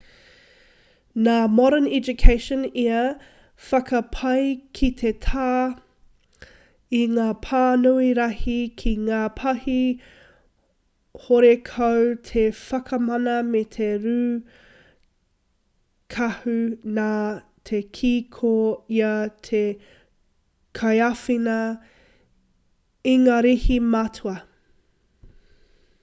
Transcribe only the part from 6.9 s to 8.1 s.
i ngā pānui